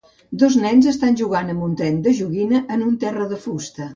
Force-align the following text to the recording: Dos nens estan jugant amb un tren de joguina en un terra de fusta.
Dos 0.43 0.55
nens 0.61 0.87
estan 0.91 1.17
jugant 1.19 1.51
amb 1.53 1.67
un 1.67 1.77
tren 1.83 2.01
de 2.09 2.15
joguina 2.21 2.65
en 2.77 2.87
un 2.89 2.99
terra 3.07 3.31
de 3.35 3.41
fusta. 3.47 3.87